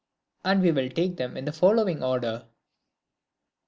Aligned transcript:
And 0.43 0.63
we 0.63 0.71
will 0.71 0.89
take 0.89 1.17
them 1.17 1.37
in 1.37 1.45
the 1.45 1.51
following 1.51 2.01
order. 2.01 2.47